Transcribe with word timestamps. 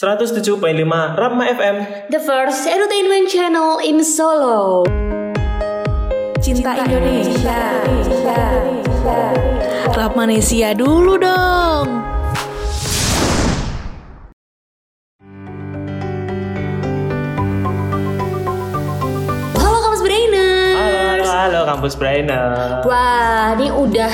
107.5 0.00 0.56
Rama 1.12 1.44
FM 1.44 2.08
The 2.08 2.24
first 2.24 2.64
entertainment 2.64 3.28
channel 3.28 3.84
in 3.84 4.00
Solo. 4.00 4.80
Cinta 6.40 6.72
Indonesia. 6.72 7.84
Rap 9.92 10.16
Manesia 10.16 10.72
dulu 10.72 11.20
dong. 11.20 12.00
Halo 19.60 19.78
Kampus 19.84 20.00
Brainer. 20.00 20.80
Halo, 20.80 20.96
halo, 20.96 21.24
halo 21.28 21.60
Kampus 21.68 21.94
Brainer 22.00 22.48
Wah, 22.88 23.52
ini 23.52 23.68
udah 23.68 24.12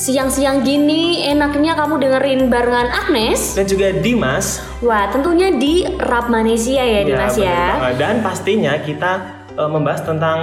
siang-siang 0.00 0.64
gini 0.64 1.28
enaknya 1.28 1.76
kamu 1.76 2.00
dengerin 2.00 2.48
barengan 2.48 2.88
Agnes. 2.88 3.52
Dan 3.52 3.68
juga 3.68 3.92
Dimas 3.92 4.64
Wah, 4.80 5.12
tentunya 5.12 5.52
di 5.52 5.84
Rap 6.00 6.32
Manesia 6.32 6.80
ya, 6.80 7.04
Dimas 7.04 7.36
benar 7.36 7.44
ya. 7.44 7.64
banget. 7.76 7.94
Dan 8.00 8.14
pastinya 8.24 8.72
kita 8.80 9.12
eh, 9.52 9.68
membahas 9.68 10.00
tentang 10.00 10.38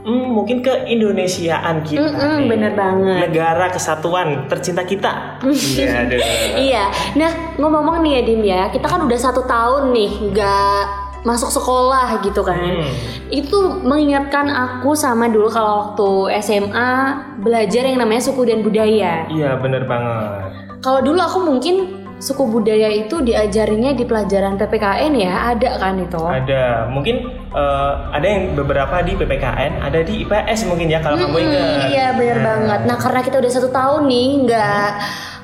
hmm, 0.00 0.26
mungkin 0.32 0.64
keindonesiaan 0.64 1.84
kita 1.84 2.08
Mm-mm, 2.08 2.36
nih. 2.40 2.48
bener 2.48 2.72
banget. 2.72 3.18
Negara 3.28 3.68
kesatuan 3.68 4.48
tercinta 4.48 4.80
kita 4.80 5.44
Iya, 5.76 6.08
aduh. 6.08 6.20
Iya. 6.56 6.84
Nah, 7.12 7.30
ngomong-ngomong 7.60 8.00
nih 8.00 8.12
ya 8.16 8.22
Dim 8.24 8.42
ya, 8.42 8.62
kita 8.72 8.88
kan 8.88 9.04
udah 9.04 9.18
satu 9.20 9.44
tahun 9.44 9.92
nih 9.92 10.10
nggak 10.32 10.82
masuk 11.22 11.48
sekolah 11.48 12.18
gitu 12.20 12.42
kan. 12.42 12.58
Hmm. 12.58 12.90
Itu 13.28 13.78
mengingatkan 13.80 14.50
aku 14.50 14.92
sama 14.92 15.26
dulu 15.26 15.46
kalau 15.46 15.72
waktu 15.88 16.08
SMA 16.38 16.92
belajar 17.38 17.86
yang 17.86 17.98
namanya 17.98 18.22
suku 18.22 18.42
dan 18.42 18.60
budaya. 18.60 19.26
Iya 19.26 19.56
bener 19.56 19.86
banget 19.86 20.50
Kalau 20.78 20.98
dulu 20.98 21.16
aku 21.16 21.38
mungkin 21.40 21.74
suku 22.18 22.42
budaya 22.44 22.86
itu 22.86 23.18
diajarinya 23.18 23.90
di 23.92 24.02
pelajaran 24.02 24.54
PPKN 24.54 25.12
ya, 25.14 25.50
ada 25.50 25.74
kan 25.76 25.94
itu. 25.96 26.18
Ada 26.18 26.86
mungkin 26.86 27.22
eh, 27.50 27.92
ada 28.10 28.26
yang 28.26 28.54
beberapa 28.54 28.98
di 29.00 29.14
PPKN 29.14 29.78
Ada 29.80 30.02
di 30.02 30.22
IPS 30.22 30.66
mungkin 30.66 30.86
ya 30.86 30.98
kalau 30.98 31.18
kamu 31.18 31.34
Mm-mm, 31.34 31.42
ingat 31.46 31.86
Iya 31.88 32.06
bener 32.14 32.36
Nah, 32.36 32.44
banget. 32.44 32.80
Nah 32.84 32.96
karena 32.98 33.20
kita 33.22 33.36
udah 33.38 33.52
satu 33.52 33.70
tahun 33.70 34.02
nih 34.06 34.28
nggak 34.42 34.90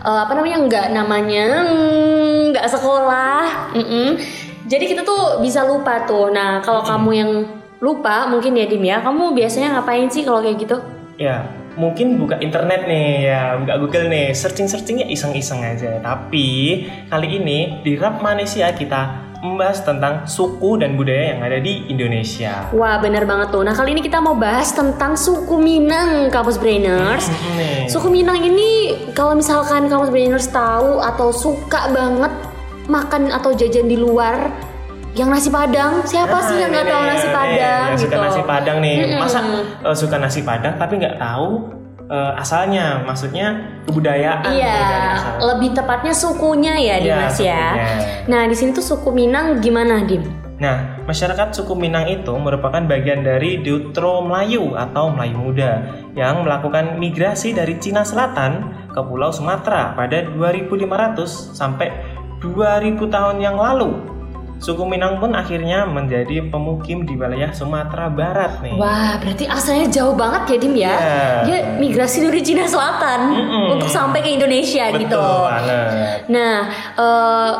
eh, 0.04 0.20
apa 0.22 0.32
namanya 0.34 0.58
nggak 0.66 0.86
namanya 0.90 1.46
mm, 1.66 2.38
nggak 2.50 2.66
sekolah. 2.66 3.42
Mm-mm. 3.74 4.08
Jadi 4.68 4.84
kita 4.84 5.00
tuh 5.00 5.40
bisa 5.40 5.64
lupa 5.64 6.04
tuh. 6.04 6.28
Nah 6.28 6.60
kalau 6.60 6.84
kamu 6.84 7.10
yang 7.16 7.30
lupa 7.80 8.28
mungkin 8.28 8.52
ya 8.52 8.68
Dim 8.68 8.84
ya, 8.84 9.00
kamu 9.00 9.32
biasanya 9.32 9.80
ngapain 9.80 10.12
sih 10.12 10.28
kalau 10.28 10.44
kayak 10.44 10.60
gitu? 10.60 10.76
Ya, 11.16 11.48
mungkin 11.74 12.20
buka 12.20 12.36
internet 12.38 12.84
nih 12.84 13.32
ya, 13.32 13.56
buka 13.58 13.74
Google 13.80 14.06
nih, 14.12 14.36
searching-searchingnya 14.36 15.08
iseng-iseng 15.08 15.64
aja. 15.64 15.96
Tapi 16.04 16.84
kali 17.08 17.28
ini 17.40 17.80
di 17.80 17.96
Rap 17.96 18.20
Malaysia 18.20 18.68
kita 18.76 19.26
membahas 19.38 19.86
tentang 19.86 20.26
suku 20.26 20.82
dan 20.82 20.98
budaya 20.98 21.38
yang 21.38 21.40
ada 21.46 21.62
di 21.62 21.86
Indonesia. 21.86 22.66
Wah 22.74 22.98
bener 22.98 23.22
banget 23.22 23.54
tuh. 23.54 23.62
Nah 23.62 23.70
kali 23.70 23.94
ini 23.94 24.02
kita 24.02 24.18
mau 24.18 24.34
bahas 24.34 24.74
tentang 24.74 25.14
suku 25.14 25.62
Minang, 25.62 26.26
kampus 26.28 26.58
Brainers. 26.58 27.30
Suku 27.86 28.10
Minang 28.10 28.42
ini 28.42 28.98
kalau 29.14 29.38
misalkan 29.38 29.86
kamu 29.86 30.10
brainers 30.10 30.50
tahu 30.50 30.98
atau 30.98 31.30
suka 31.30 31.86
banget 31.94 32.34
makan 32.88 33.30
atau 33.30 33.52
jajan 33.52 33.86
di 33.86 33.94
luar 33.94 34.50
yang 35.16 35.28
nasi 35.28 35.50
padang, 35.50 36.04
siapa 36.06 36.38
sih 36.46 36.56
Ah, 36.56 36.60
yang 36.62 36.70
nggak 36.70 36.84
ini 36.84 36.92
tahu 36.92 37.02
nih, 37.02 37.10
nasi 37.10 37.26
nih, 37.26 37.34
padang 37.34 37.58
yang 37.58 37.90
gitu? 37.90 38.02
suka 38.06 38.16
nasi 38.22 38.40
padang 38.44 38.76
nih. 38.78 38.96
Mm-mm. 39.02 39.18
Masa 39.18 39.38
eh, 39.82 39.96
suka 39.96 40.16
nasi 40.20 40.40
padang 40.46 40.74
tapi 40.78 40.92
nggak 41.00 41.16
tahu 41.18 41.48
eh, 42.06 42.32
asalnya, 42.38 42.86
maksudnya 43.02 43.46
kebudayaan. 43.84 44.46
Iya, 44.48 44.78
lebih 45.42 45.74
tepatnya 45.74 46.14
sukunya 46.14 46.74
ya, 46.78 46.96
Iya, 46.96 47.04
Dimas 47.04 47.36
ya. 47.40 47.64
Nah, 48.30 48.46
di 48.46 48.54
sini 48.54 48.70
tuh 48.70 48.84
suku 48.84 49.10
Minang 49.10 49.58
gimana, 49.58 50.06
Dim? 50.06 50.22
Nah, 50.58 51.02
masyarakat 51.06 51.54
suku 51.54 51.74
Minang 51.78 52.10
itu 52.10 52.34
merupakan 52.34 52.82
bagian 52.82 53.22
dari 53.22 53.62
Deutero 53.62 54.26
Melayu 54.26 54.74
atau 54.74 55.06
Melayu 55.10 55.38
Muda 55.38 55.72
yang 56.18 56.42
melakukan 56.42 56.98
migrasi 56.98 57.54
dari 57.54 57.78
Cina 57.78 58.02
Selatan 58.02 58.74
ke 58.90 59.00
Pulau 59.06 59.30
Sumatera 59.30 59.94
pada 59.94 60.26
2500 60.26 61.54
sampai 61.54 62.17
2000 62.40 62.98
tahun 63.08 63.36
yang 63.38 63.56
lalu. 63.58 64.18
Suku 64.58 64.82
Minang 64.82 65.22
pun 65.22 65.38
akhirnya 65.38 65.86
menjadi 65.86 66.42
pemukim 66.50 67.06
di 67.06 67.14
wilayah 67.14 67.54
Sumatera 67.54 68.10
Barat 68.10 68.58
nih. 68.58 68.74
Wah, 68.74 69.14
berarti 69.22 69.46
asalnya 69.46 69.86
jauh 69.86 70.18
banget 70.18 70.50
ya, 70.50 70.56
Dim 70.58 70.74
ya? 70.74 70.94
Iya. 70.98 71.22
Dia 71.46 71.58
migrasi 71.78 72.26
dari 72.26 72.42
Cina 72.42 72.66
Selatan 72.66 73.38
Mm-mm. 73.38 73.78
untuk 73.78 73.86
sampai 73.86 74.18
ke 74.18 74.34
Indonesia 74.34 74.90
Betul 74.90 75.06
gitu. 75.06 75.22
banget. 75.22 76.18
Nah, 76.26 76.56
eh, 76.98 77.52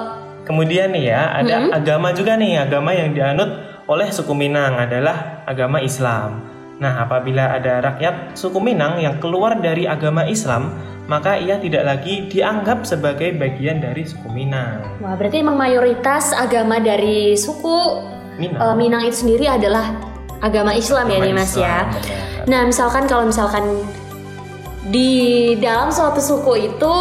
Kemudian 0.43 0.91
nih 0.91 1.13
ya, 1.13 1.23
ada 1.39 1.55
Mm-hmm. 1.61 1.77
agama 1.77 2.09
juga 2.11 2.33
nih, 2.35 2.57
agama 2.67 2.91
yang 2.91 3.13
dianut 3.15 3.51
oleh 3.87 4.09
suku 4.11 4.35
Minang 4.35 4.81
adalah 4.81 5.47
agama 5.47 5.79
Islam. 5.79 6.41
Nah, 6.81 6.99
apabila 6.99 7.53
ada 7.53 7.79
rakyat 7.85 8.35
suku 8.35 8.59
Minang 8.59 8.99
yang 8.99 9.23
keluar 9.23 9.61
dari 9.61 9.87
agama 9.87 10.27
Islam, 10.27 10.75
maka 11.09 11.35
ia 11.35 11.57
tidak 11.57 11.83
lagi 11.83 12.29
dianggap 12.29 12.85
sebagai 12.85 13.33
bagian 13.35 13.81
dari 13.81 14.05
suku 14.05 14.29
Minang. 14.29 14.85
wah 15.01 15.17
berarti 15.17 15.41
emang 15.41 15.57
mayoritas 15.57 16.31
agama 16.31 16.77
dari 16.79 17.33
suku 17.35 18.05
Minang. 18.37 18.61
eh, 18.63 18.75
Minang 18.77 19.03
itu 19.03 19.17
sendiri 19.19 19.49
adalah 19.49 19.97
agama 20.39 20.71
Islam 20.71 21.09
ya, 21.09 21.19
Agama 21.19 21.35
ya. 21.35 21.43
Islam, 21.43 21.85
benar. 21.91 22.47
Nah, 22.47 22.61
misalkan 22.63 23.05
kalau 23.05 23.25
misalkan 23.25 23.65
di 24.87 25.11
dalam 25.59 25.91
suatu 25.91 26.17
suku 26.19 26.71
itu 26.71 26.95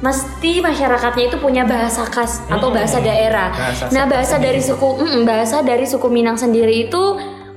mesti 0.00 0.58
masyarakatnya 0.58 1.28
itu 1.28 1.36
punya 1.36 1.62
bahasa 1.62 2.02
khas 2.04 2.40
atau 2.46 2.68
Hmm, 2.68 2.76
bahasa 2.76 2.98
daerah. 2.98 3.52
bahasa 3.52 3.84
nah, 3.88 4.04
bahasa 4.04 4.36
dari 4.36 4.58
suku 4.58 4.88
mm, 4.98 5.22
bahasa 5.22 5.60
dari 5.60 5.84
suku 5.84 6.08
Minang 6.08 6.34
sendiri 6.34 6.88
itu 6.88 7.02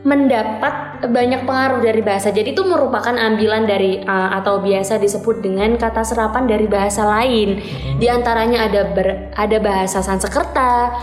mendapat 0.03 0.92
banyak 1.09 1.43
pengaruh 1.43 1.83
dari 1.83 2.01
bahasa. 2.03 2.31
Jadi 2.31 2.55
itu 2.55 2.63
merupakan 2.63 3.11
ambilan 3.11 3.63
dari 3.67 3.99
uh, 4.03 4.35
atau 4.39 4.59
biasa 4.63 4.99
disebut 4.99 5.43
dengan 5.43 5.75
kata 5.75 6.03
serapan 6.03 6.47
dari 6.47 6.67
bahasa 6.67 7.03
lain. 7.03 7.59
Hmm. 7.59 7.97
Di 7.99 8.07
antaranya 8.07 8.67
ada 8.67 8.81
ber- 8.87 9.31
ada 9.33 9.57
bahasa 9.59 9.99
Sanskerta, 9.99 10.93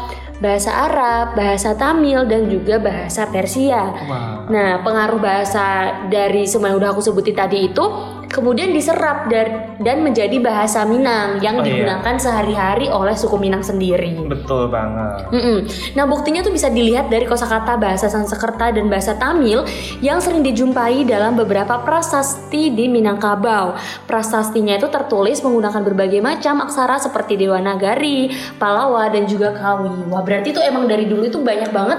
bahasa 0.40 0.72
Arab, 0.72 1.36
bahasa 1.36 1.76
Tamil 1.76 2.24
dan 2.24 2.48
juga 2.48 2.80
bahasa 2.80 3.28
Persia. 3.28 3.92
Wah. 4.08 4.48
Nah, 4.48 4.80
pengaruh 4.80 5.20
bahasa 5.20 6.00
dari 6.08 6.48
semua 6.48 6.72
yang 6.72 6.80
udah 6.80 6.96
aku 6.96 7.04
sebutin 7.04 7.36
tadi 7.36 7.68
itu 7.68 7.84
kemudian 8.30 8.70
diserap 8.70 9.26
dar- 9.26 9.74
dan 9.82 10.06
menjadi 10.06 10.38
bahasa 10.38 10.86
Minang 10.86 11.42
yang 11.42 11.58
Oh, 11.58 11.66
iya. 11.66 11.82
digunakan 11.82 12.14
sehari-hari 12.16 12.86
oleh 12.86 13.12
suku 13.18 13.36
Minang 13.36 13.66
sendiri. 13.66 14.14
Betul 14.24 14.70
banget. 14.70 15.26
Mm-mm. 15.34 15.58
Nah, 15.98 16.06
buktinya 16.06 16.40
tuh 16.40 16.54
bisa 16.54 16.70
dilihat 16.70 17.10
dari 17.10 17.26
kosakata 17.26 17.74
bahasa 17.74 18.06
Sanskerta 18.06 18.70
dan 18.70 18.86
bahasa 18.86 19.18
Tamil 19.18 19.66
yang 19.98 20.22
sering 20.22 20.46
dijumpai 20.46 21.02
dalam 21.02 21.34
beberapa 21.34 21.82
prasasti 21.82 22.70
di 22.70 22.86
Minangkabau. 22.86 23.74
Prasastinya 24.06 24.78
itu 24.78 24.86
tertulis 24.86 25.42
menggunakan 25.42 25.82
berbagai 25.82 26.22
macam 26.22 26.62
aksara 26.62 27.02
seperti 27.02 27.34
Dewanagari, 27.34 28.30
Palawa, 28.56 29.10
dan 29.10 29.26
juga 29.26 29.50
Kawi. 29.52 30.06
Wah, 30.06 30.22
berarti 30.22 30.54
itu 30.54 30.62
emang 30.62 30.86
dari 30.86 31.10
dulu 31.10 31.26
itu 31.26 31.42
banyak 31.42 31.74
banget 31.74 31.98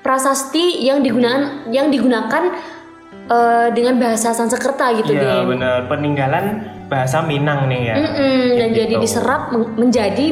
prasasti 0.00 0.80
yang 0.80 1.04
digunakan 1.04 1.68
yang 1.68 1.92
digunakan 1.92 2.56
eh, 3.30 3.68
dengan 3.70 3.94
bahasa 3.96 4.30
Sanskerta 4.30 4.90
gitu, 4.92 5.14
Iya, 5.14 5.40
Den. 5.40 5.48
benar. 5.48 5.86
Peninggalan 5.86 6.44
bahasa 6.86 7.22
Minang 7.22 7.66
nih 7.66 7.82
ya. 7.86 7.94
Mm-mm, 7.96 8.42
dan 8.52 8.68
Gitu. 8.68 8.78
jadi 8.80 8.94
diserap 8.98 9.42
men- 9.50 9.72
menjadi 9.76 10.26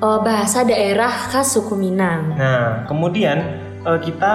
eh, 0.00 0.20
bahasa 0.20 0.64
daerah 0.64 1.12
khas 1.28 1.52
suku 1.52 1.76
Minang. 1.76 2.32
Nah, 2.34 2.88
kemudian 2.88 3.38
eh, 3.80 3.98
kita 4.00 4.32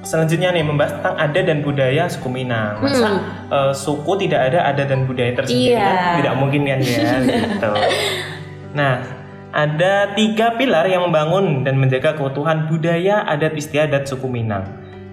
selanjutnya 0.00 0.48
nih 0.50 0.60
membahas 0.60 0.92
tentang 0.94 1.16
adat 1.18 1.44
dan 1.46 1.58
budaya 1.60 2.04
suku 2.06 2.28
Minang. 2.28 2.80
Masa 2.80 3.08
Hmm. 3.08 3.20
eh, 3.48 3.72
suku 3.74 4.12
tidak 4.18 4.52
ada 4.52 4.64
adat 4.66 4.86
dan 4.86 5.04
budaya 5.04 5.32
tersendiri 5.34 5.72
Iya. 5.72 5.80
kan 5.82 6.16
tidak 6.20 6.34
mungkin 6.36 6.60
kan 6.62 6.78
ya 6.78 7.00
gitu. 7.24 7.72
Nah, 8.70 8.92
ada 9.50 9.92
tiga 10.12 10.54
pilar 10.54 10.84
yang 10.84 11.02
membangun 11.02 11.64
dan 11.64 11.74
menjaga 11.74 12.14
keutuhan 12.14 12.64
budaya 12.64 13.24
adat 13.24 13.52
istiadat 13.52 14.04
suku 14.04 14.28
Minang. 14.28 14.68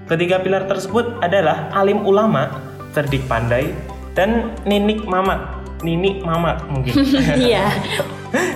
Ketiga 0.08 0.40
pilar 0.40 0.64
tersebut 0.72 1.20
adalah 1.20 1.68
alim 1.76 2.00
ulama, 2.08 2.48
cerdik 2.96 3.28
pandai, 3.28 3.76
dan 4.16 4.56
ninik 4.64 5.04
mamak. 5.04 5.60
Ninik 5.84 6.24
mamak 6.24 6.64
mungkin. 6.72 6.96
Iya. 7.38 7.68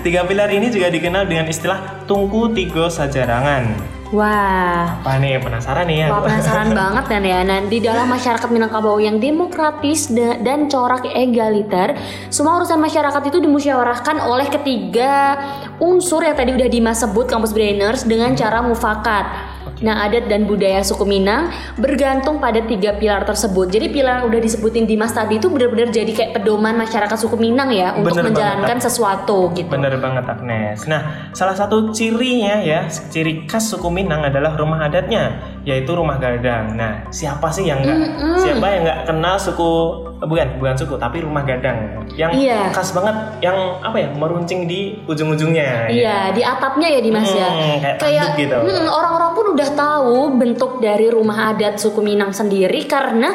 Tiga 0.01 0.23
pilar 0.23 0.47
ini 0.51 0.71
juga 0.71 0.87
dikenal 0.87 1.27
dengan 1.27 1.47
istilah 1.51 2.07
tungku 2.07 2.55
tigo 2.55 2.87
sajarangan. 2.87 3.99
Wah, 4.11 4.99
Apa 4.99 5.23
nih 5.23 5.39
penasaran 5.39 5.87
nih 5.87 6.03
ya? 6.03 6.07
Wah 6.11 6.19
penasaran 6.19 6.75
banget 6.83 7.05
kan 7.07 7.23
ya. 7.23 7.39
Nah 7.47 7.63
di 7.63 7.79
dalam 7.79 8.11
masyarakat 8.11 8.49
Minangkabau 8.51 8.99
yang 8.99 9.23
demokratis 9.23 10.11
da- 10.11 10.35
dan 10.39 10.67
corak 10.67 11.07
egaliter, 11.07 11.95
semua 12.27 12.59
urusan 12.59 12.75
masyarakat 12.75 13.23
itu 13.31 13.39
dimusyawarahkan 13.39 14.19
oleh 14.19 14.51
ketiga 14.51 15.39
unsur 15.79 16.27
yang 16.27 16.35
tadi 16.35 16.51
udah 16.51 16.67
Dimas 16.67 16.99
sebut 16.99 17.27
kampus 17.31 17.55
brainers 17.55 18.03
dengan 18.03 18.35
cara 18.35 18.59
mufakat. 18.59 19.50
Nah, 19.81 20.05
adat 20.05 20.29
dan 20.29 20.45
budaya 20.45 20.85
suku 20.85 21.03
Minang 21.09 21.49
bergantung 21.77 22.37
pada 22.37 22.61
tiga 22.61 22.95
pilar 22.95 23.25
tersebut. 23.25 23.73
Jadi 23.73 23.89
pilar 23.89 24.21
yang 24.21 24.29
udah 24.29 24.41
disebutin 24.41 24.85
di 24.85 24.95
Mas 24.95 25.11
tadi 25.11 25.41
itu 25.41 25.49
benar-benar 25.49 25.89
jadi 25.89 26.09
kayak 26.13 26.31
pedoman 26.37 26.77
masyarakat 26.77 27.17
suku 27.17 27.35
Minang 27.41 27.73
ya 27.73 27.97
untuk 27.97 28.13
Bener 28.13 28.29
banget, 28.29 28.37
menjalankan 28.37 28.77
sesuatu 28.79 29.37
gitu. 29.57 29.73
Bener 29.73 29.97
banget 29.97 30.25
Agnes. 30.29 30.85
Nah, 30.85 31.01
salah 31.33 31.57
satu 31.57 31.89
cirinya 31.91 32.61
ya, 32.61 32.85
ciri 32.87 33.49
khas 33.49 33.73
suku 33.73 33.89
Minang 33.89 34.21
adalah 34.21 34.53
rumah 34.53 34.85
adatnya, 34.85 35.50
yaitu 35.61 35.91
rumah 35.91 36.17
gadang. 36.17 36.73
Nah, 36.73 37.05
siapa 37.07 37.47
sih 37.47 37.63
yang 37.63 37.79
nggak, 37.79 37.93
Mm-mm. 37.93 38.37
siapa 38.37 38.65
yang 38.65 38.81
nggak 38.81 38.99
kenal 39.05 39.35
suku, 39.35 39.71
bukan, 40.19 40.47
bukan 40.57 40.75
suku, 40.75 40.95
tapi 40.95 41.21
rumah 41.21 41.41
gadang, 41.41 41.77
yang 42.11 42.31
Iya. 42.31 42.69
khas 42.69 42.89
banget, 42.91 43.13
yang 43.39 43.53
apa 43.77 43.93
ya, 43.95 44.09
meruncing 44.09 44.65
di 44.65 44.97
ujung-ujungnya. 45.05 45.85
Iya, 45.87 46.17
di 46.31 46.41
atapnya 46.41 46.87
ya 46.87 46.99
Dimas 46.99 47.29
ya. 47.29 47.45
Hmm, 47.45 47.77
kayak 47.77 47.95
Kayak 47.97 48.27
gitu. 48.35 48.57
mm, 48.57 48.87
orang-orang 48.87 49.31
pun 49.31 49.45
udah 49.53 49.69
tahu 49.71 50.17
bentuk 50.35 50.71
dari 50.77 51.07
rumah 51.07 51.51
adat 51.51 51.77
suku 51.77 52.01
Minang 52.01 52.31
sendiri 52.31 52.81
karena 52.83 53.29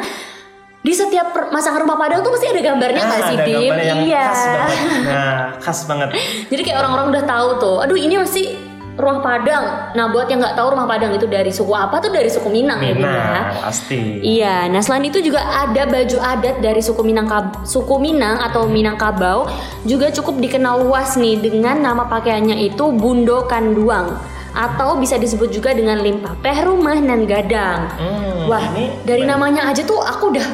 di 0.77 0.91
setiap 0.91 1.31
masangan 1.49 1.79
rumah 1.79 1.95
Padang 1.95 2.19
tuh 2.21 2.31
pasti 2.31 2.47
ada 2.47 2.61
gambarnya 2.61 3.01
Nah, 3.01 3.09
nggak 3.09 3.21
sih, 3.25 3.37
Dim? 3.41 3.71
yang 3.73 3.99
Iya. 4.03 4.23
khas 4.25 4.43
banget. 4.45 4.77
Nah, 5.07 5.35
khas 5.59 5.79
banget. 5.85 6.09
Jadi 6.47 6.61
kayak 6.61 6.77
orang-orang 6.77 7.07
udah 7.09 7.23
tahu 7.25 7.49
tuh. 7.57 7.77
Aduh, 7.83 7.95
ini 7.95 8.15
masih 8.15 8.66
rumah 8.97 9.21
Padang. 9.21 9.65
Nah, 9.93 10.05
buat 10.09 10.25
yang 10.27 10.41
nggak 10.41 10.57
tahu 10.57 10.73
rumah 10.73 10.89
Padang 10.89 11.13
itu 11.13 11.29
dari 11.29 11.53
suku 11.53 11.69
apa 11.71 12.01
tuh 12.01 12.09
dari 12.09 12.27
suku 12.27 12.49
Minang 12.49 12.81
ya, 12.81 12.91
Dim 12.91 12.99
ya. 12.99 13.05
Minang, 13.05 13.43
pasti. 13.61 13.99
Iya, 14.25 14.55
nah 14.73 14.81
selain 14.81 15.05
itu 15.05 15.21
juga 15.21 15.45
ada 15.45 15.85
baju 15.85 16.17
adat 16.17 16.55
dari 16.59 16.81
suku 16.81 17.01
Minang 17.05 17.29
suku 17.63 17.95
Minang 18.01 18.41
atau 18.41 18.65
Minangkabau 18.65 19.45
juga 19.85 20.09
cukup 20.09 20.41
dikenal 20.41 20.81
luas 20.81 21.13
nih 21.15 21.37
dengan 21.37 21.77
nama 21.77 22.09
pakaiannya 22.09 22.57
itu 22.65 22.89
bundo 22.91 23.45
kanduang 23.45 24.17
atau 24.57 24.97
bisa 24.97 25.21
disebut 25.21 25.53
juga 25.53 25.77
dengan 25.77 26.01
limpapeh 26.01 26.65
rumah 26.65 26.97
nan 26.97 27.29
gadang. 27.29 27.93
Hmm, 27.93 28.49
Wah, 28.49 28.63
ini 28.73 28.89
dari 29.05 29.21
namanya 29.21 29.69
aja 29.69 29.85
tuh 29.85 30.01
aku 30.01 30.33
udah 30.33 30.47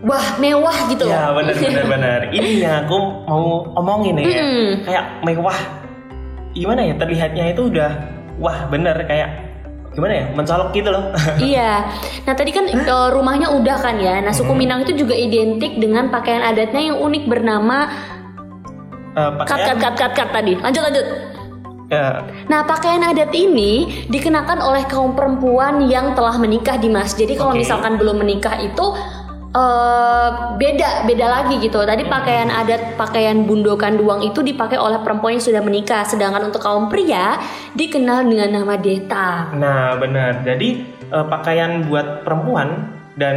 wah 0.00 0.26
mewah 0.40 0.76
gitu 0.88 1.04
Ya 1.08 1.34
benar 1.34 1.56
benar 1.56 1.84
benar. 1.88 2.20
Ini 2.36 2.50
yang 2.62 2.74
aku 2.86 2.96
mau 3.26 3.68
omongin 3.76 4.16
nih 4.16 4.24
ya. 4.24 4.40
Mm-mm. 4.40 4.68
Kayak 4.86 5.04
mewah. 5.26 5.58
Gimana 6.60 6.80
ya 6.84 6.94
terlihatnya 7.00 7.56
itu 7.56 7.72
udah 7.72 7.90
wah 8.36 8.68
bener 8.68 9.00
kayak 9.08 9.48
gimana 9.96 10.12
ya 10.12 10.26
mencolok 10.36 10.70
gitu 10.76 10.92
loh. 10.92 11.10
iya. 11.50 11.88
Nah 12.28 12.34
tadi 12.36 12.52
kan 12.52 12.68
eh, 12.68 13.08
rumahnya 13.10 13.48
udah 13.48 13.76
kan 13.80 13.96
ya. 13.96 14.20
Nah 14.20 14.30
suku 14.36 14.52
Minang 14.52 14.84
itu 14.84 14.92
juga 14.92 15.16
identik 15.16 15.80
dengan 15.80 16.12
pakaian 16.12 16.44
adatnya 16.44 16.92
yang 16.92 17.00
unik 17.00 17.24
bernama 17.26 17.88
Eh, 19.10 19.30
kat 19.42 19.42
kat 19.42 19.58
pakaian 19.58 19.78
kat 19.82 19.94
kat 19.98 20.12
kat 20.14 20.28
tadi. 20.30 20.52
Lanjut 20.54 20.82
lanjut. 20.86 21.06
ya, 21.90 22.22
Nah, 22.46 22.62
pakaian 22.62 23.02
adat 23.02 23.34
ini 23.34 24.06
dikenakan 24.06 24.62
oleh 24.62 24.86
kaum 24.86 25.18
perempuan 25.18 25.90
yang 25.90 26.14
telah 26.14 26.38
menikah 26.38 26.78
di 26.78 26.86
Mas. 26.86 27.18
Jadi 27.18 27.34
kalau 27.34 27.50
Oke. 27.50 27.66
misalkan 27.66 27.98
belum 27.98 28.22
menikah 28.22 28.54
itu 28.62 28.94
eh, 29.50 30.28
beda, 30.56 30.88
beda 31.06 31.26
lagi 31.26 31.58
gitu. 31.58 31.82
Tadi 31.82 32.06
pakaian 32.06 32.50
adat, 32.50 32.94
pakaian 32.94 33.46
bundokan 33.46 33.98
duang 33.98 34.22
itu 34.22 34.40
dipakai 34.42 34.78
oleh 34.78 35.02
perempuan 35.02 35.38
yang 35.38 35.44
sudah 35.44 35.62
menikah. 35.62 36.06
Sedangkan 36.06 36.50
untuk 36.50 36.62
kaum 36.62 36.90
pria 36.90 37.38
dikenal 37.74 38.26
dengan 38.26 38.62
nama 38.62 38.74
deta. 38.78 39.50
Nah 39.54 39.98
benar. 39.98 40.46
Jadi 40.46 40.68
eh, 41.10 41.26
pakaian 41.26 41.86
buat 41.90 42.22
perempuan 42.22 43.00
dan 43.18 43.36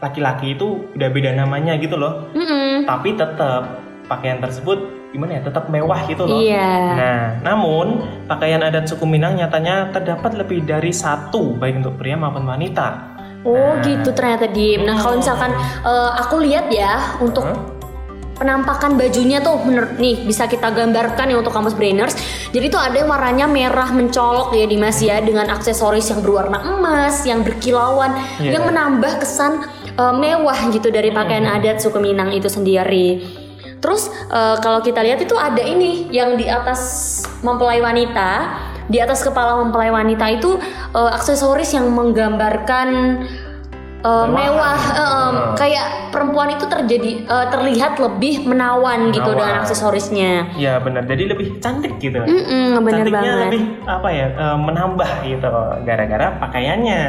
laki-laki 0.00 0.56
itu 0.56 0.88
udah 0.96 1.08
beda 1.12 1.36
namanya 1.36 1.76
gitu 1.76 2.00
loh. 2.00 2.32
Mm-mm. 2.32 2.88
Tapi 2.88 3.18
tetap 3.18 3.84
pakaian 4.08 4.40
tersebut 4.40 4.96
gimana 5.08 5.40
ya 5.40 5.42
tetap 5.44 5.72
mewah 5.72 6.00
gitu 6.04 6.24
loh. 6.28 6.36
Iya. 6.36 6.72
Nah, 6.96 7.20
namun 7.40 8.04
pakaian 8.28 8.60
adat 8.60 8.88
suku 8.88 9.08
Minang 9.08 9.40
nyatanya 9.40 9.88
terdapat 9.92 10.36
lebih 10.36 10.64
dari 10.68 10.92
satu 10.92 11.56
baik 11.56 11.80
untuk 11.84 11.96
pria 11.96 12.16
maupun 12.16 12.44
wanita. 12.44 13.17
Oh 13.46 13.78
Nah. 13.78 13.84
gitu 13.86 14.10
ternyata 14.10 14.50
Dim. 14.50 14.82
Nah 14.82 14.98
kalau 14.98 15.18
misalkan 15.18 15.54
eh, 15.84 16.10
aku 16.18 16.42
lihat 16.42 16.66
ya 16.74 17.18
untuk 17.22 17.46
Hah? 17.46 17.58
penampakan 18.38 18.94
bajunya 18.94 19.42
tuh 19.42 19.58
bener 19.66 19.98
nih 19.98 20.22
bisa 20.22 20.46
kita 20.46 20.70
gambarkan 20.70 21.26
ya 21.26 21.36
untuk 21.38 21.50
kamus 21.50 21.74
brainers. 21.74 22.14
Jadi 22.54 22.70
tuh 22.70 22.78
ada 22.78 22.94
yang 22.94 23.10
warnanya 23.10 23.46
merah 23.50 23.90
mencolok 23.90 24.54
ya 24.54 24.66
Dimas 24.66 25.02
ya 25.02 25.18
dengan 25.18 25.50
aksesoris 25.50 26.06
yang 26.10 26.22
berwarna 26.22 26.62
emas, 26.62 27.26
yang 27.26 27.42
berkilauan, 27.42 28.14
Iya. 28.38 28.58
yang 28.58 28.64
menambah 28.70 29.22
kesan 29.22 29.66
eh, 29.98 30.14
mewah 30.14 30.58
gitu 30.70 30.90
dari 30.90 31.10
pakaian 31.10 31.46
adat 31.46 31.82
suku 31.82 31.98
Minang 31.98 32.30
itu 32.30 32.46
sendiri. 32.46 33.22
Terus 33.78 34.10
eh, 34.30 34.56
kalau 34.58 34.82
kita 34.82 35.02
lihat 35.02 35.22
itu 35.22 35.34
ada 35.34 35.62
ini 35.62 36.10
yang 36.10 36.34
di 36.34 36.46
atas 36.50 37.22
mempelai 37.42 37.78
wanita, 37.78 38.30
di 38.88 38.98
atas 38.98 39.20
kepala 39.20 39.60
mempelai 39.60 39.88
wanita 39.88 40.26
itu 40.30 40.56
eh, 40.90 41.10
aksesoris 41.12 41.70
yang 41.70 41.88
menggambarkan 41.90 42.88
eh, 43.98 44.06
Berwarna. 44.06 44.30
mewah, 44.30 44.80
eh, 44.94 45.02
em, 45.02 45.08
Hmm. 45.28 45.54
kayak 45.54 45.86
perempuan 46.08 46.48
itu 46.50 46.64
terjadi 46.64 47.12
eh, 47.20 47.46
terlihat 47.48 47.98
lebih 47.98 48.44
menawan 48.44 49.10
gitu 49.10 49.20
Menawan. 49.22 49.36
dengan 49.36 49.54
aksesorisnya. 49.60 50.32
Ya 50.54 50.78
benar. 50.78 51.04
Jadi 51.04 51.22
lebih 51.26 51.58
cantik 51.58 51.98
gitu. 51.98 52.16
Mm-mm, 52.16 52.78
bener 52.80 53.04
Cantiknya 53.04 53.20
banget. 53.28 53.44
lebih 53.46 53.62
apa 53.84 54.08
ya 54.08 54.26
eh, 54.30 54.56
menambah 54.56 55.10
gitu 55.22 55.50
gara-gara 55.82 56.26
pakaiannya. 56.38 57.00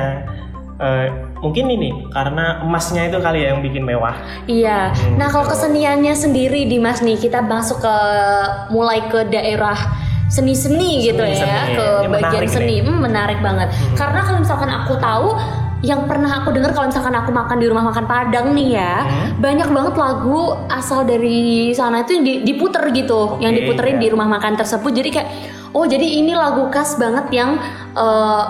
Eh, 0.79 1.07
mungkin 1.39 1.67
ini 1.69 1.91
karena 2.09 2.59
emasnya 2.59 3.05
itu 3.05 3.19
kali 3.19 3.43
ya 3.43 3.51
yang 3.51 3.59
bikin 3.59 3.83
mewah. 3.83 4.15
Iya. 4.45 4.89
Hmm, 4.89 5.15
Nah 5.15 5.27
kalau 5.27 5.43
gitu. 5.43 5.53
keseniannya 5.53 6.13
sendiri 6.13 6.65
Dimas 6.65 6.99
nih 6.99 7.15
kita 7.15 7.39
masuk 7.39 7.79
ke 7.79 7.95
mulai 8.69 9.03
ke 9.05 9.27
daerah 9.27 9.75
seni-seni 10.29 11.03
gitu 11.03 11.19
ya 11.19 11.35
Seni-seni. 11.35 11.75
ke 11.75 11.87
Ini 11.99 12.07
bagian 12.11 12.45
seni 12.47 12.65
nih. 12.71 12.79
Hmm, 12.85 12.99
menarik 13.01 13.39
banget 13.39 13.67
karena 13.93 14.19
kalau 14.21 14.39
misalkan 14.39 14.69
aku 14.69 14.93
tahu 14.95 15.27
yang 15.79 16.05
pernah 16.05 16.27
aku 16.37 16.51
dengar 16.51 16.69
kalau 16.69 16.87
misalkan 16.87 17.11
aku 17.13 17.31
makan 17.31 17.55
di 17.55 17.65
rumah 17.65 17.83
makan 17.83 18.03
Padang 18.03 18.51
nih 18.51 18.75
ya 18.75 18.93
Hmm. 18.99 19.39
banyak 19.39 19.67
banget 19.67 19.95
lagu 19.95 20.39
asal 20.69 21.01
dari 21.03 21.39
sana 21.71 22.03
itu 22.03 22.13
yang 22.13 22.23
di- 22.23 22.41
diputer 22.43 22.83
gitu 22.91 23.39
yang 23.39 23.49
Oke, 23.49 23.57
diputerin 23.59 23.95
ya. 23.95 24.01
di 24.01 24.07
rumah 24.09 24.27
makan 24.29 24.53
tersebut 24.53 24.91
jadi 24.91 25.09
kayak 25.09 25.29
oh 25.71 25.83
jadi 25.83 26.03
ini 26.03 26.33
lagu 26.33 26.67
khas 26.67 26.93
banget 26.95 27.31
yang 27.31 27.55
eh, 27.93 28.43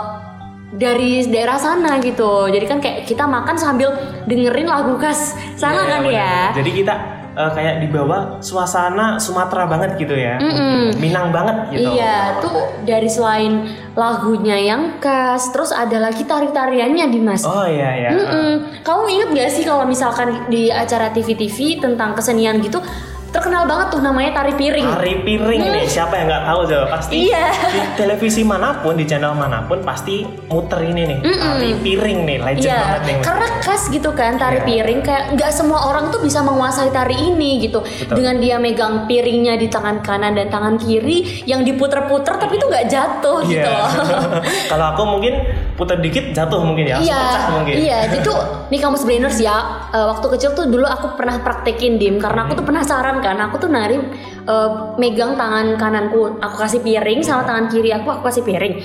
dari 0.71 1.25
daerah 1.25 1.57
sana 1.57 1.97
gitu 1.99 2.45
jadi 2.47 2.65
kan 2.65 2.77
kayak 2.77 3.05
kita 3.05 3.25
makan 3.25 3.55
sambil 3.55 3.89
dengerin 4.25 4.65
lagu 4.65 4.97
khas 4.97 5.33
sana 5.53 5.79
Iya, 5.79 5.89
kan 5.91 6.01
ya 6.05 6.37
Jadi 6.55 6.71
kita 6.75 6.93
eh, 7.39 7.51
kayak 7.55 7.79
dibawa 7.79 8.43
suasana 8.43 9.15
Sumatera 9.15 9.63
banget 9.63 9.95
gitu 9.95 10.11
ya. 10.11 10.35
Mm-mm. 10.35 10.99
Minang 10.99 11.31
banget 11.31 11.71
gitu. 11.71 11.95
Iya, 11.95 12.43
tuh 12.43 12.83
dari 12.83 13.07
selain 13.07 13.71
lagunya 13.95 14.59
yang 14.59 14.99
khas, 14.99 15.55
terus 15.55 15.71
ada 15.71 16.03
lagi 16.03 16.27
tari-tariannya 16.27 17.07
Dimas. 17.07 17.47
Oh 17.47 17.63
iya 17.63 17.95
ya. 17.95 18.11
Mm-mm. 18.11 18.83
Kamu 18.83 19.03
inget 19.07 19.29
gak 19.31 19.51
sih 19.55 19.63
kalau 19.63 19.87
misalkan 19.87 20.51
di 20.51 20.67
acara 20.67 21.15
TV-TV 21.15 21.79
tentang 21.79 22.11
kesenian 22.11 22.59
gitu 22.59 22.83
terkenal 23.29 23.63
banget 23.63 23.87
tuh 23.89 24.01
namanya 24.01 24.31
tari 24.35 24.53
piring. 24.53 24.87
Tari 24.89 25.13
piring 25.21 25.61
nih, 25.69 25.85
siapa 25.85 26.13
yang 26.13 26.27
nggak 26.27 26.43
tahu 26.45 26.59
coba 26.65 26.85
pasti 26.89 27.15
Hmm. 27.15 27.27
Iya. 27.29 27.45
di 27.69 27.79
televisi 27.95 28.41
mana 28.41 28.69
pun, 28.75 28.93
di 28.93 29.03
channel 29.03 29.33
mana 29.33 29.63
pun 29.63 29.81
pasti 29.81 30.21
muter 30.47 30.81
ini 30.83 31.01
nih, 31.05 31.19
tari 31.21 31.69
piring 31.75 32.19
nih, 32.23 32.37
legend 32.39 32.65
Iya, 32.65 32.79
banget 32.79 33.01
nih. 33.03 33.15
karena 33.21 33.47
khas 33.59 33.83
gitu 33.87 34.09
kan 34.11 34.33
tari 34.35 34.57
Iya. 34.57 34.65
piring 34.65 34.99
kayak 35.01 35.23
nggak 35.31 35.51
semua 35.51 35.79
orang 35.85 36.09
tuh 36.09 36.19
bisa 36.19 36.41
menguasai 36.41 36.89
tari 36.89 37.15
ini 37.15 37.61
gitu. 37.61 37.79
Betul. 37.81 38.15
Dengan 38.15 38.35
dia 38.37 38.55
megang 38.57 39.05
piringnya 39.05 39.55
di 39.55 39.67
tangan 39.67 39.99
kanan 39.99 40.33
dan 40.33 40.47
tangan 40.47 40.75
kiri 40.75 41.21
yang 41.43 41.61
diputer-puter 41.61 42.33
tapi 42.35 42.55
itu 42.55 42.65
nggak 42.65 42.87
jatuh 42.87 43.39
gitu 43.41 43.61
Iya. 43.61 43.85
Kalau 44.71 44.85
aku 44.89 45.03
mungkin 45.07 45.33
putar 45.79 45.97
dikit 45.97 46.29
jatuh 46.29 46.59
mungkin 46.59 46.83
ya, 46.85 46.99
Iya, 46.99 47.15
pecah 47.15 47.43
mungkin. 47.55 47.75
iya. 47.79 47.97
Jadi 48.03 48.17
tuh 48.21 48.35
nih 48.71 48.77
kamus 48.77 49.01
brainers 49.01 49.39
ya. 49.39 49.57
eh, 49.89 50.05
waktu 50.05 50.27
kecil 50.29 50.51
tuh 50.51 50.67
dulu 50.67 50.83
aku 50.83 51.15
pernah 51.15 51.39
praktekin 51.39 51.95
dim 51.95 52.19
karena 52.19 52.43
aku 52.43 52.53
tuh 52.53 52.65
penasaran 52.67 53.17
kan. 53.19 53.39
Aku 53.41 53.55
tuh 53.57 53.67
nari 53.67 53.95
eh, 54.43 54.69
megang 54.95 55.33
tangan 55.33 55.73
kananku, 55.73 56.35
aku 56.37 56.55
kasih 56.59 56.79
piring 56.79 57.23
sama 57.23 57.41
tangan 57.41 57.65
kiri 57.65 57.89
aku 57.89 58.11
aku 58.11 58.27
kasih 58.27 58.43
piring. 58.43 58.75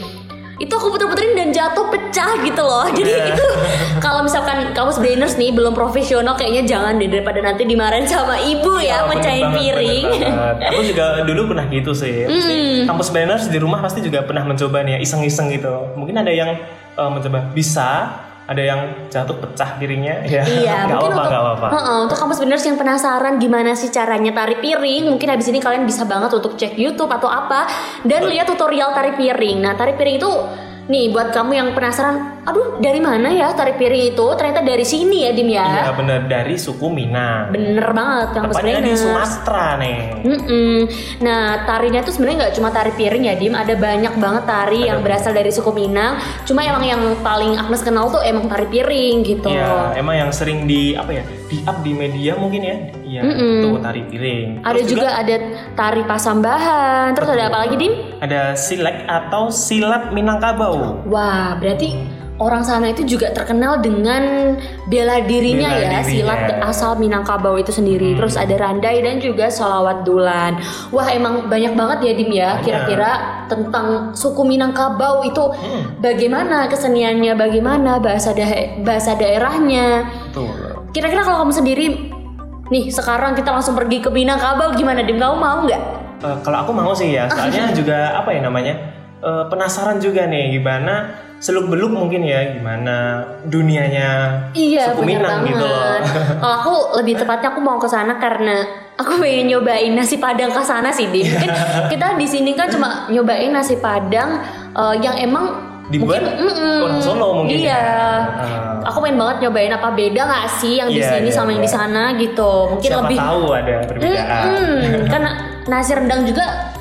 Itu 0.54 0.70
aku 0.70 0.86
puter-puterin 0.88 1.34
dan 1.34 1.50
jatuh 1.50 1.90
pecah 1.90 2.38
gitu 2.40 2.62
loh. 2.62 2.86
Jadi 2.94 3.10
Iya. 3.10 3.34
itu 3.34 3.46
kalau 3.98 4.22
misalkan 4.22 4.70
kamus 4.70 4.96
brainers 4.96 5.34
nih 5.34 5.50
belum 5.50 5.74
profesional 5.74 6.38
kayaknya 6.38 6.62
jangan 6.64 6.94
deh 6.94 7.10
daripada 7.10 7.42
nanti 7.42 7.66
dimarahin 7.66 8.06
sama 8.06 8.38
ibu 8.38 8.78
ya, 8.78 9.02
bener 9.02 9.18
pecahin 9.18 9.44
banget, 9.44 9.58
piring. 9.58 10.06
banget. 10.22 10.56
Aku 10.70 10.80
juga 10.84 11.04
dulu 11.22 11.40
pernah 11.50 11.66
gitu 11.66 11.90
sih. 11.92 12.22
Pasti 12.24 12.86
Kampus 12.86 13.08
planners 13.10 13.44
di 13.48 13.58
rumah 13.58 13.82
pasti 13.82 13.98
juga 13.98 14.22
pernah 14.22 14.46
mencoba 14.46 14.78
nih 14.80 14.94
ya, 14.94 14.98
iseng-iseng 15.02 15.50
gitu. 15.50 15.74
Mungkin 15.98 16.14
ada 16.14 16.30
yang 16.30 16.54
eh, 16.94 17.10
mencoba 17.10 17.50
bisa, 17.52 17.90
ada 18.44 18.62
yang 18.62 18.80
jatuh 19.08 19.36
pecah 19.40 19.80
piringnya. 19.80 20.24
Ya, 20.28 20.42
Iya, 20.64 20.74
nggak 20.88 21.00
mungkin 21.00 21.12
apa-apa, 21.16 21.24
untuk 21.24 21.40
apa-apa. 21.40 21.66
Heeh, 21.72 21.98
untuk 22.04 22.18
kamu 22.20 22.32
sebenarnya 22.36 22.66
yang 22.68 22.80
penasaran 22.80 23.34
gimana 23.40 23.70
sih 23.72 23.88
caranya 23.88 24.32
tari 24.36 24.56
piring, 24.60 25.02
mungkin 25.08 25.28
habis 25.32 25.48
ini 25.48 25.58
kalian 25.60 25.84
bisa 25.88 26.04
banget 26.04 26.30
untuk 26.36 26.58
cek 26.60 26.76
YouTube 26.76 27.08
atau 27.08 27.28
apa 27.28 27.66
dan 28.04 28.28
lihat 28.28 28.48
tutorial 28.48 28.92
tari 28.92 29.16
piring. 29.16 29.64
Nah, 29.64 29.72
tari 29.76 29.96
piring 29.96 30.16
itu 30.20 30.30
nih 30.84 31.08
buat 31.16 31.32
kamu 31.32 31.52
yang 31.56 31.68
penasaran 31.72 32.33
aduh 32.44 32.76
dari 32.78 33.00
mana 33.00 33.32
ya 33.32 33.50
tari 33.56 33.72
piring 33.74 34.14
itu? 34.14 34.26
Ternyata 34.36 34.60
dari 34.60 34.84
sini 34.84 35.24
ya 35.24 35.32
Dim 35.32 35.48
ya. 35.48 35.64
Iya 35.64 35.92
bener 35.96 36.20
dari 36.28 36.54
suku 36.60 36.86
Minang. 36.92 37.50
Bener 37.50 37.88
banget 37.90 38.28
kampus 38.36 38.54
Tepatnya 38.60 38.80
di. 38.80 38.92
Sumatera 38.94 39.68
nih. 39.80 39.98
Mm-mm. 40.24 40.74
Nah 41.24 41.64
tarinya 41.64 42.00
tuh 42.04 42.12
sebenarnya 42.14 42.46
nggak 42.46 42.54
cuma 42.60 42.68
tari 42.70 42.92
piring 42.94 43.24
ya 43.26 43.34
Dim, 43.34 43.54
ada 43.56 43.74
banyak 43.74 44.14
banget 44.20 44.44
tari 44.44 44.80
yang 44.86 45.00
Ada. 45.00 45.06
berasal 45.08 45.32
dari 45.32 45.50
suku 45.50 45.70
Minang. 45.72 46.20
Cuma 46.44 46.62
emang 46.62 46.84
yang 46.84 47.02
paling 47.24 47.56
Agnes 47.56 47.82
kenal 47.82 48.12
tuh 48.12 48.20
emang 48.20 48.46
tari 48.46 48.68
piring 48.68 49.24
gitu. 49.24 49.48
Iya, 49.50 49.96
emang 49.96 50.14
yang 50.14 50.30
sering 50.30 50.68
di 50.68 50.94
apa 50.94 51.10
ya? 51.10 51.24
Di 51.48 51.60
up 51.64 51.80
di 51.80 51.92
media 51.96 52.36
mungkin 52.36 52.60
ya. 52.60 52.76
Iya, 53.04 53.20
Mm-mm. 53.24 53.60
tuh 53.62 53.74
tari 53.80 54.02
piring. 54.08 54.48
Ada 54.64 54.72
Terus 54.74 54.86
juga, 54.90 55.08
ada 55.16 55.34
tari 55.72 56.02
pasambahan. 56.04 57.08
Terus 57.16 57.28
ada 57.32 57.44
apa 57.48 57.58
lagi 57.64 57.76
Dim? 57.80 57.94
ada 58.24 58.56
silek 58.56 59.04
atau 59.04 59.52
silat 59.52 60.16
Minangkabau. 60.16 61.04
Wah 61.04 61.60
berarti 61.60 61.92
orang 62.36 62.60
sana 62.60 62.90
itu 62.90 63.06
juga 63.06 63.30
terkenal 63.30 63.78
dengan 63.78 64.54
bela 64.84 65.22
dirinya 65.22 65.70
Bela 65.70 65.78
ya 65.78 65.88
dirinya. 65.96 66.02
silat 66.02 66.40
asal 66.60 66.96
Minangkabau 66.96 67.54
itu 67.54 67.70
sendiri. 67.70 68.10
Hmm. 68.10 68.18
Terus 68.18 68.34
ada 68.34 68.54
randai 68.54 68.98
dan 69.00 69.18
juga 69.18 69.46
solawat 69.46 70.02
dulan. 70.02 70.58
Wah 70.90 71.06
emang 71.08 71.46
banyak 71.46 71.72
banget 71.72 71.98
ya 72.02 72.12
Dim 72.12 72.30
ya. 72.30 72.50
Kira-kira 72.58 73.10
tentang 73.46 73.86
suku 74.12 74.42
Minangkabau 74.42 75.22
itu 75.22 75.44
Hmm, 75.54 75.94
bagaimana 75.98 76.66
keseniannya, 76.66 77.32
bagaimana 77.34 77.98
bahasa 77.98 78.30
da- 78.30 78.50
bahasa 78.80 79.14
daerahnya. 79.14 80.10
Kira-kira 80.90 81.22
kalau 81.22 81.42
kamu 81.42 81.54
sendiri 81.54 81.86
nih 82.66 82.88
sekarang 82.88 83.34
kita 83.34 83.50
langsung 83.50 83.74
pergi 83.74 83.98
ke 83.98 84.08
Minangkabau 84.08 84.74
gimana 84.74 85.02
Dim? 85.02 85.16
Kamu 85.16 85.36
mau 85.36 85.62
nggak? 85.62 85.82
Eh, 86.18 86.36
kalau 86.40 86.58
aku 86.60 86.72
mau 86.72 86.90
sih 86.90 87.12
ya, 87.12 87.28
soalnya 87.28 87.70
juga 87.78 88.16
apa 88.16 88.30
ya 88.30 88.40
namanya? 88.40 88.74
Eh, 89.24 89.44
penasaran 89.48 89.96
juga 89.98 90.28
nih 90.28 90.54
gimana 90.54 90.94
seluk 91.40 91.68
beluk 91.68 91.92
mungkin 91.92 92.24
ya 92.24 92.56
gimana 92.56 93.20
dunianya 93.44 94.08
Iya 94.52 94.92
suku 94.92 95.04
Minang 95.04 95.44
banget. 95.44 95.48
gitu 95.52 95.64
loh. 95.64 95.96
Kalau 96.40 96.54
aku 96.56 96.74
lebih 97.00 97.14
tepatnya 97.20 97.48
aku 97.52 97.60
mau 97.60 97.76
ke 97.76 97.84
sana 97.84 98.16
karena 98.16 98.64
aku 98.96 99.20
pengen 99.20 99.52
nyobain 99.52 99.92
nasi 99.92 100.16
padang 100.16 100.48
ke 100.48 100.62
sana 100.62 100.88
sih, 100.88 101.04
Dim. 101.08 101.26
Mungkin 101.26 101.50
kita 101.92 102.16
di 102.16 102.24
sini 102.24 102.56
kan 102.56 102.72
cuma 102.72 103.08
nyobain 103.08 103.52
nasi 103.52 103.76
padang 103.76 104.40
eh, 104.72 104.94
yang 105.00 105.16
emang 105.18 105.46
Dibuat 105.84 106.16
mungkin, 106.24 106.48
mm-mm. 106.48 106.80
orang 106.80 107.00
Solo 107.04 107.44
mungkin 107.44 107.60
Iya. 107.60 107.76
ya. 107.76 107.84
Ah. 108.40 108.88
Aku 108.88 109.04
pengen 109.04 109.20
banget 109.20 109.44
nyobain 109.44 109.68
apa 109.68 109.92
beda 109.92 110.20
nggak 110.24 110.46
sih 110.56 110.80
yang 110.80 110.88
di 110.88 110.96
Iya, 110.96 111.12
sini 111.12 111.28
iya, 111.28 111.36
sama 111.36 111.52
yang 111.52 111.60
di 111.60 111.68
iya. 111.68 111.76
sana 111.76 112.02
gitu. 112.16 112.52
Mungkin 112.72 112.88
Siapa 112.88 113.00
lebih 113.04 113.18
tahu 113.20 113.42
ada 113.52 113.74
perbedaan. 113.84 114.44
Mm-mm. 114.48 115.04
Karena 115.12 115.30
nasi 115.68 115.92
rendang 115.92 116.24
juga 116.24 116.72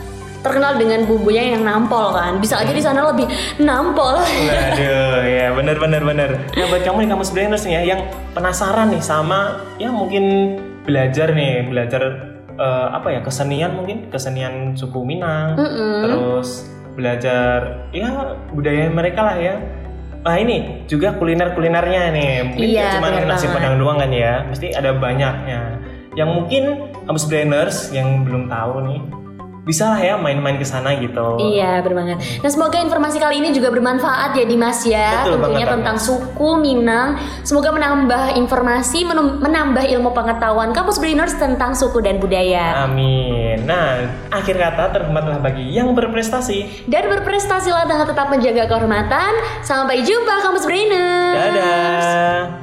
terkenal 0.44 0.76
dengan 0.76 1.08
bumbunya 1.08 1.56
yang 1.56 1.64
nampol 1.64 2.12
kan. 2.12 2.38
Bisa 2.38 2.60
aja 2.60 2.70
di 2.76 2.84
sana 2.84 3.08
lebih 3.10 3.26
nampol. 3.64 4.20
Waduh, 4.20 5.24
ya 5.40 5.56
bener 5.56 5.80
bener 5.80 6.02
bener. 6.04 6.30
Nah 6.54 6.66
buat 6.68 6.84
kamu 6.84 7.08
nih 7.08 7.10
kamu 7.16 7.24
brainers 7.32 7.64
nih 7.64 7.74
ya 7.80 7.82
yang 7.96 8.02
penasaran 8.36 8.92
nih 8.92 9.02
sama 9.02 9.64
ya 9.80 9.90
mungkin 9.90 10.56
belajar 10.84 11.32
nih 11.32 11.72
belajar 11.72 12.02
eh, 12.60 12.88
apa 12.92 13.08
ya 13.16 13.20
kesenian 13.24 13.72
mungkin 13.80 14.12
kesenian 14.12 14.76
suku 14.76 15.00
Minang, 15.08 15.56
Mm-mm. 15.56 15.96
terus 16.04 16.68
belajar 16.94 17.90
ya 17.96 18.36
budaya 18.52 18.92
mereka 18.92 19.24
lah 19.24 19.38
ya. 19.40 19.56
Nah 20.24 20.40
ini 20.40 20.88
juga 20.88 21.16
kuliner 21.20 21.52
kulinernya 21.52 22.16
nih 22.16 22.32
mungkin 22.48 22.64
Iya, 22.64 22.96
cuma 22.96 23.12
nasi 23.12 23.48
padang 23.52 23.76
doang 23.76 24.00
kan 24.00 24.12
ya, 24.12 24.44
mesti 24.48 24.72
ada 24.72 24.96
banyaknya. 24.96 25.80
Yang 26.14 26.30
mungkin 26.30 26.64
kamu 27.10 27.20
brainers 27.28 27.92
yang 27.92 28.24
belum 28.24 28.48
tahu 28.48 28.76
nih 28.88 29.23
bisa 29.63 29.96
lah 29.96 30.00
ya 30.00 30.13
main-main 30.20 30.60
ke 30.60 30.67
sana 30.67 30.91
gitu. 31.00 31.39
Iya, 31.39 31.79
berbanget. 31.79 32.20
Nah, 32.43 32.51
semoga 32.51 32.84
informasi 32.84 33.15
kali 33.15 33.39
ini 33.39 33.55
juga 33.55 33.72
bermanfaat 33.72 34.36
ya 34.36 34.43
Dimas 34.43 34.84
ya. 34.84 35.24
Betul 35.24 35.39
Tentunya 35.39 35.63
banget, 35.63 35.75
tentang 35.79 35.98
suku 36.00 36.50
Minang. 36.60 37.15
Semoga 37.48 37.72
menambah 37.72 38.36
informasi, 38.36 39.08
menambah 39.39 39.88
ilmu 39.88 40.12
pengetahuan 40.12 40.75
kampus 40.75 41.00
Brainers 41.00 41.39
tentang 41.39 41.72
suku 41.72 42.03
dan 42.03 42.20
budaya. 42.20 42.84
Amin. 42.84 43.63
Nah, 43.63 44.03
akhir 44.36 44.60
kata 44.60 45.00
terhormatlah 45.00 45.39
bagi 45.39 45.72
yang 45.72 45.96
berprestasi. 45.96 46.88
Dan 46.91 47.08
berprestasilah 47.08 47.88
dengan 47.88 48.03
tetap 48.03 48.27
menjaga 48.27 48.67
kehormatan. 48.67 49.32
Sampai 49.63 50.03
jumpa 50.03 50.43
kampus 50.43 50.67
Brainers. 50.67 51.39
Dadah. 51.39 52.62